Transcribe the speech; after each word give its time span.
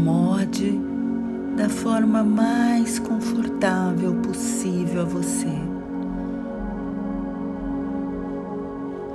acomode 0.00 0.80
da 1.56 1.68
forma 1.68 2.22
mais 2.22 2.98
confortável 2.98 4.14
possível 4.22 5.02
a 5.02 5.04
você. 5.04 5.52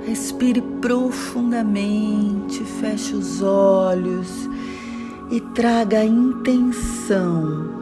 Respire 0.06 0.62
profundamente, 0.80 2.62
feche 2.80 3.16
os 3.16 3.42
olhos 3.42 4.48
e 5.30 5.40
traga 5.40 5.98
a 5.98 6.04
intenção 6.04 7.74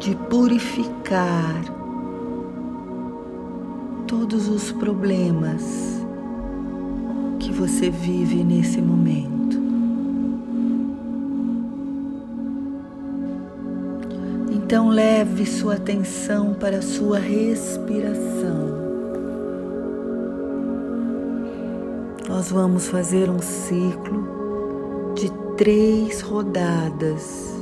de 0.00 0.16
purificar 0.28 1.62
todos 4.08 4.48
os 4.48 4.72
problemas 4.72 6.02
que 7.38 7.52
você 7.52 7.88
vive 7.90 8.42
nesse 8.42 8.82
momento. 8.82 9.41
Então 14.72 14.88
leve 14.88 15.44
sua 15.44 15.74
atenção 15.74 16.54
para 16.54 16.78
a 16.78 16.80
sua 16.80 17.18
respiração. 17.18 18.70
Nós 22.26 22.50
vamos 22.50 22.88
fazer 22.88 23.28
um 23.28 23.38
ciclo 23.38 25.12
de 25.14 25.30
três 25.58 26.22
rodadas 26.22 27.54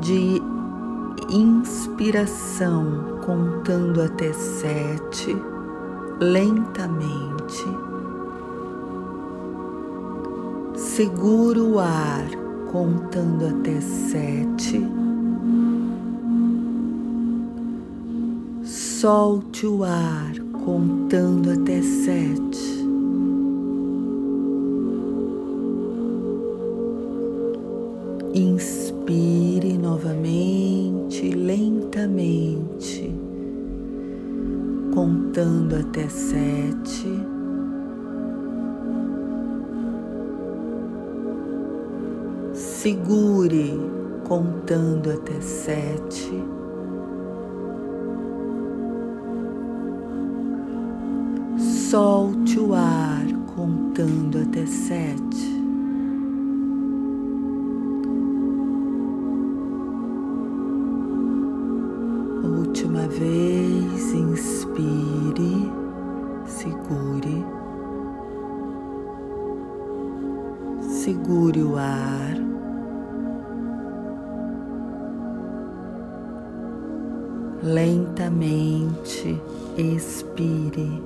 de 0.00 0.40
inspiração, 1.28 3.18
contando 3.26 4.00
até 4.00 4.32
sete, 4.32 5.36
lentamente. 6.18 7.66
Segura 10.74 11.62
o 11.62 11.78
ar, 11.78 12.41
contando 12.72 13.46
até 13.46 13.78
sete. 13.82 14.82
Solte 18.64 19.66
o 19.66 19.84
ar, 19.84 20.32
contando 20.64 21.50
até 21.50 21.82
sete. 21.82 22.82
Inspire 28.34 29.76
novamente, 29.76 31.30
lentamente, 31.30 33.12
contando 34.94 35.74
até 35.74 36.08
sete. 36.08 37.31
Segure, 42.82 43.78
contando 44.24 45.12
até 45.12 45.40
sete. 45.40 46.32
Solte 51.56 52.58
o 52.58 52.74
ar 52.74 53.24
contando 53.54 54.38
até 54.38 54.66
sete. 54.66 55.62
Última 62.42 63.06
vez, 63.06 63.51
Lentamente 78.12 79.40
expire 79.78 81.02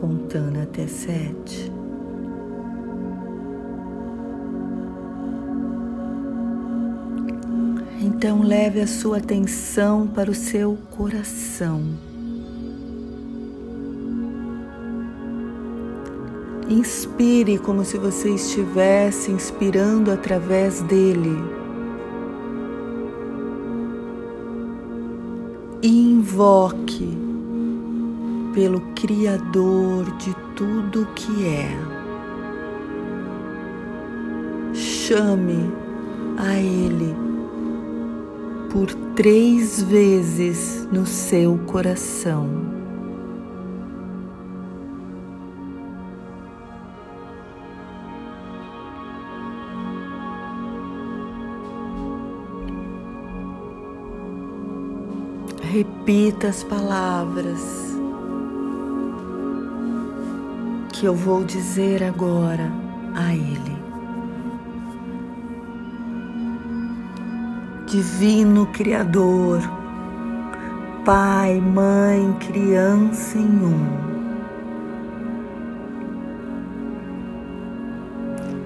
contando 0.00 0.60
até 0.60 0.86
sete. 0.86 1.72
Então 8.00 8.42
leve 8.42 8.80
a 8.80 8.86
sua 8.86 9.16
atenção 9.16 10.06
para 10.06 10.30
o 10.30 10.34
seu 10.34 10.78
coração. 10.96 11.82
Inspire 16.68 17.58
como 17.58 17.84
se 17.84 17.98
você 17.98 18.30
estivesse 18.34 19.32
inspirando 19.32 20.12
através 20.12 20.80
dele. 20.82 21.57
Invoque 25.80 27.16
pelo 28.52 28.80
Criador 28.96 30.04
de 30.16 30.34
tudo 30.56 31.06
que 31.14 31.46
é. 31.46 31.70
Chame 34.74 35.72
a 36.36 36.58
Ele 36.58 37.14
por 38.72 38.92
três 39.14 39.80
vezes 39.80 40.88
no 40.90 41.06
seu 41.06 41.56
coração. 41.58 42.77
Repita 55.70 56.48
as 56.48 56.64
palavras 56.64 57.94
que 60.94 61.04
eu 61.04 61.14
vou 61.14 61.44
dizer 61.44 62.02
agora 62.02 62.72
a 63.14 63.34
Ele. 63.34 63.76
Divino 67.86 68.64
Criador, 68.68 69.60
Pai, 71.04 71.60
Mãe, 71.60 72.34
Criança 72.40 73.36
em 73.36 73.44
um. 73.44 74.08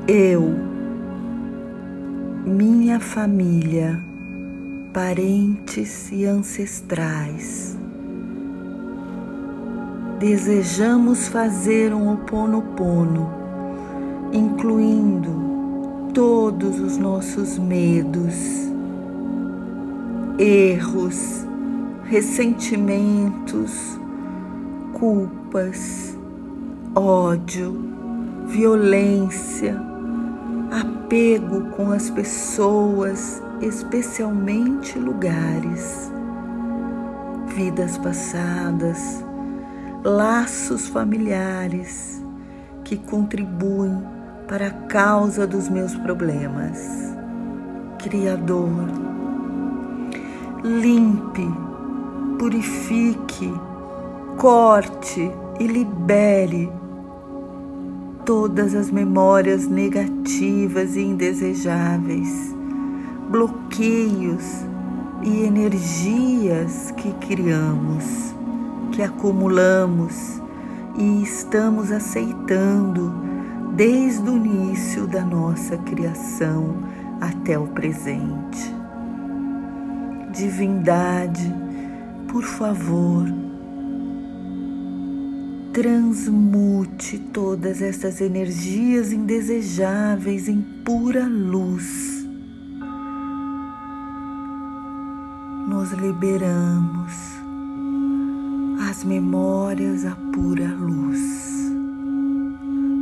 Eu, 0.07 0.55
minha 2.47 3.01
família, 3.01 4.12
parentes 4.93 6.13
e 6.13 6.27
ancestrais, 6.27 7.79
desejamos 10.19 11.29
fazer 11.29 11.95
um 11.95 12.13
oponopono, 12.13 13.31
incluindo 14.33 16.11
todos 16.13 16.79
os 16.79 16.99
nossos 16.99 17.59
medos, 17.59 18.35
erros, 20.39 21.47
ressentimentos, 22.05 23.99
culpas, 24.93 26.19
ódio, 26.95 27.75
violência, 28.47 29.92
apego 30.73 31.67
com 31.73 31.93
as 31.93 32.09
pessoas, 32.09 33.43
especialmente 33.61 34.99
lugares, 34.99 36.11
vidas 37.55 37.99
passadas, 37.99 39.23
laços 40.03 40.89
familiares 40.89 42.25
que 42.85 42.97
contribuem 42.97 44.03
para 44.49 44.69
a 44.69 44.73
causa 44.89 45.47
dos 45.47 45.69
meus 45.69 45.95
problemas. 45.95 47.15
Criador, 47.99 48.89
limpe, 50.65 51.47
purifique, 52.39 53.53
corte 54.39 55.31
e 55.61 55.67
libere 55.67 56.73
todas 58.25 58.75
as 58.75 58.91
memórias 58.91 59.67
negativas 59.67 60.97
e 60.97 61.01
indesejáveis, 61.01 62.55
bloqueios 63.31 64.65
e 65.23 65.45
energias 65.45 66.93
que 66.97 67.13
criamos 67.15 68.33
que 68.93 69.03
acumulamos 69.03 70.41
e 70.97 71.23
estamos 71.23 71.91
aceitando 71.91 73.13
desde 73.75 74.29
o 74.29 74.37
início 74.37 75.07
da 75.07 75.23
nossa 75.23 75.79
criação 75.79 76.77
até 77.21 77.59
o 77.59 77.67
presente. 77.69 78.75
Divindade, 80.31 81.53
por 82.29 82.45
favor, 82.45 83.27
transmute 85.73 87.19
todas 87.33 87.81
essas 87.81 88.21
energias 88.21 89.11
indesejáveis 89.11 90.47
em 90.47 90.61
pura 90.85 91.27
luz. 91.27 92.27
Nos 95.67 95.93
liberamos 95.93 97.13
as 98.91 99.03
memórias 99.03 100.05
a 100.05 100.15
pura 100.35 100.69
luz. 100.69 101.73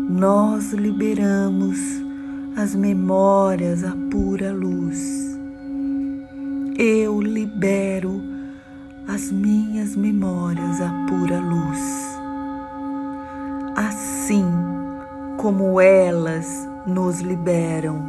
Nós 0.08 0.72
liberamos 0.72 1.78
as 2.56 2.76
memórias 2.76 3.82
a 3.82 3.96
pura 4.12 4.52
luz. 4.52 5.36
Eu 6.78 7.20
libero 7.20 8.22
as 9.08 9.32
minhas 9.32 9.96
memórias 9.96 10.80
a 10.80 11.06
pura 11.08 11.40
luz 11.40 12.19
assim 13.80 14.44
como 15.38 15.80
elas 15.80 16.68
nos 16.86 17.20
liberam, 17.20 18.04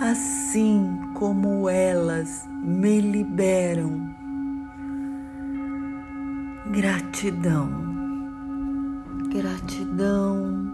assim 0.00 0.98
como 1.14 1.68
elas 1.68 2.44
me 2.60 3.00
liberam. 3.00 4.10
Gratidão, 6.72 7.70
gratidão, 9.32 10.72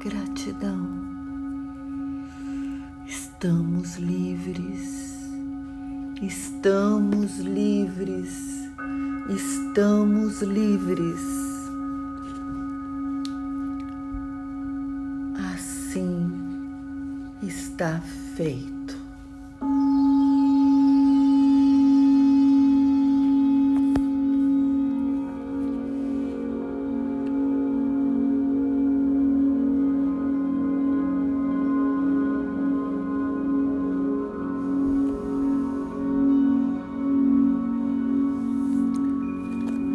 gratidão. 0.00 0.88
Estamos 3.06 3.96
livres, 3.96 5.30
estamos 6.20 7.38
livres, 7.38 8.68
estamos 9.28 10.42
livres. 10.42 11.51
Está 17.72 18.00
feito. 18.36 18.96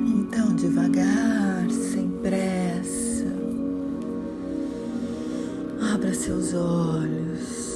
Então, 0.08 0.56
devagar, 0.56 1.70
sem 1.70 2.10
pressa, 2.24 3.28
abra 5.94 6.14
seus 6.14 6.56
olhos. 6.56 7.67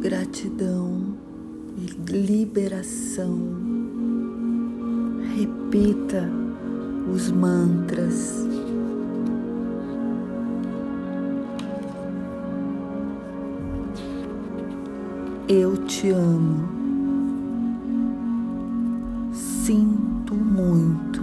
Gratidão 0.00 1.14
e 1.76 2.10
liberação. 2.10 3.38
Repita 5.36 6.26
os 7.14 7.30
mantras. 7.30 8.46
Eu 15.46 15.76
te 15.84 16.10
amo. 16.10 16.66
Sinto 19.34 20.34
muito. 20.34 21.20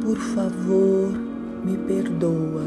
Por 0.00 0.18
favor, 0.18 1.12
me 1.64 1.76
perdoa. 1.88 2.62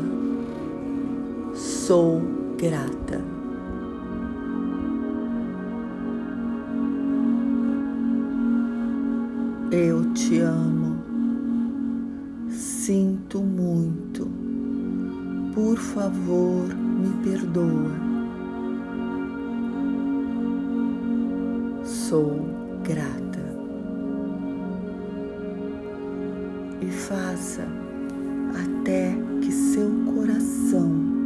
Sou 1.54 2.22
grata. 2.58 3.27
Eu 9.70 10.14
te 10.14 10.40
amo. 10.40 10.96
Sinto 12.50 13.42
muito. 13.42 14.26
Por 15.54 15.78
favor, 15.78 16.74
me 16.74 17.10
perdoa. 17.22 17.92
Sou 21.84 22.48
grata. 22.82 23.46
E 26.82 26.90
faça 26.90 27.68
até 28.56 29.14
que 29.42 29.52
seu 29.52 29.92
coração 30.16 31.17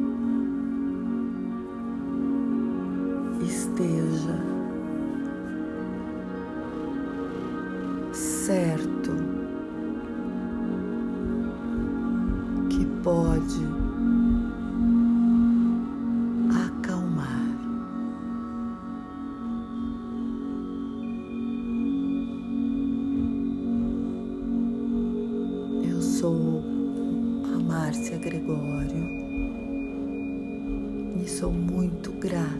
pode 13.03 13.65
acalmar. 16.67 17.57
Eu 25.83 26.01
sou 26.01 26.63
a 27.55 27.59
Márcia 27.59 28.17
Gregório 28.19 29.07
e 31.23 31.27
sou 31.27 31.51
muito 31.51 32.11
grato 32.13 32.51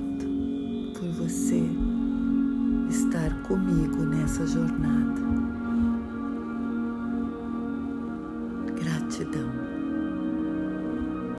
por 0.98 1.08
você 1.10 1.62
estar 2.90 3.44
comigo 3.44 4.04
nessa 4.06 4.48
jornada. 4.48 5.41